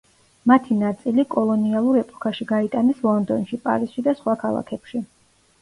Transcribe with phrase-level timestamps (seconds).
[0.51, 5.05] მათი ნაწილი კოლონიალურ ეპოქაში გაიტანეს ლონდონში, პარიზში და სხვა ქალაქებში.